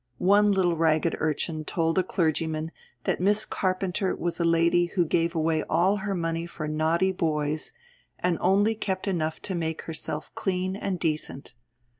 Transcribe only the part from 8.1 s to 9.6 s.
and only kept enough to